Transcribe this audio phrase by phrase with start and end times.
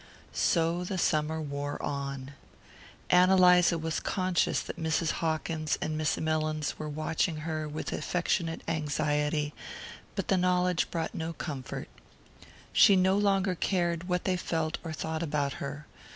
[0.33, 2.31] So the summer wore on.
[3.11, 5.11] Ann Eliza was conscious that Mrs.
[5.11, 9.53] Hawkins and Miss Mellins were watching her with affectionate anxiety,
[10.15, 11.87] but the knowledge brought no comfort.
[12.73, 15.85] She no longer cared what they felt or thought about her.